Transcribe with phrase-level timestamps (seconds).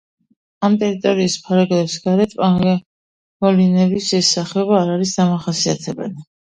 [0.67, 6.31] ამ ტერიტორიის ფარგლებს გარეთ პანგოლინების ეს სახეობა არ არის დამახასიათებელი.